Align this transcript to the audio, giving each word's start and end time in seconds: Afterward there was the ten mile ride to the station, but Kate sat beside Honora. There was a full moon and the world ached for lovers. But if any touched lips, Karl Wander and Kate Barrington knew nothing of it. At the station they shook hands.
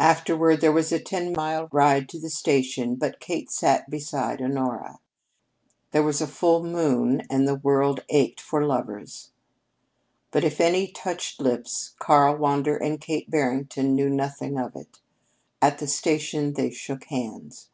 Afterward 0.00 0.60
there 0.60 0.72
was 0.72 0.90
the 0.90 0.98
ten 0.98 1.32
mile 1.32 1.68
ride 1.70 2.08
to 2.08 2.18
the 2.18 2.28
station, 2.28 2.96
but 2.96 3.20
Kate 3.20 3.52
sat 3.52 3.88
beside 3.88 4.42
Honora. 4.42 4.98
There 5.92 6.02
was 6.02 6.20
a 6.20 6.26
full 6.26 6.64
moon 6.64 7.20
and 7.30 7.46
the 7.46 7.54
world 7.54 8.04
ached 8.08 8.40
for 8.40 8.66
lovers. 8.66 9.30
But 10.32 10.42
if 10.42 10.60
any 10.60 10.88
touched 10.90 11.40
lips, 11.40 11.94
Karl 12.00 12.34
Wander 12.36 12.76
and 12.76 13.00
Kate 13.00 13.30
Barrington 13.30 13.94
knew 13.94 14.10
nothing 14.10 14.58
of 14.58 14.74
it. 14.74 14.98
At 15.62 15.78
the 15.78 15.86
station 15.86 16.54
they 16.54 16.72
shook 16.72 17.04
hands. 17.04 17.68